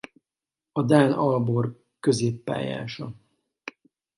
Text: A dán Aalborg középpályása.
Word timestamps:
A 0.71 0.81
dán 0.83 1.11
Aalborg 1.11 1.75
középpályása. 1.99 3.15